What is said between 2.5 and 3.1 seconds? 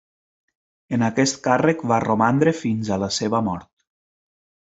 fins a